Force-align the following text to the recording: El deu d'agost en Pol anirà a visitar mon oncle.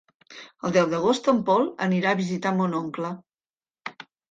El 0.67 0.71
deu 0.77 0.87
d'agost 0.93 1.29
en 1.33 1.43
Pol 1.51 1.67
anirà 1.87 2.15
a 2.15 2.19
visitar 2.23 2.55
mon 2.59 2.77
oncle. 2.83 3.15